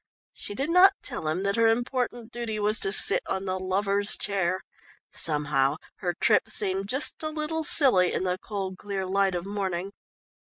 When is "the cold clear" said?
8.23-9.05